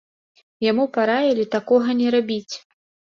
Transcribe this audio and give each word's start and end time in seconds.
Яму 0.69 0.85
параілі 0.95 1.45
такога 1.57 1.89
не 2.01 2.09
рабіць. 2.17 2.55